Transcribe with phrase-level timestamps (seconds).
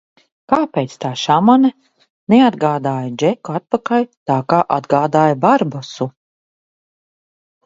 [0.51, 1.69] Kāpēc tā šamane
[2.33, 6.09] neatgādāja Džeku atpakaļ tā, kā atgādāja Barbosu?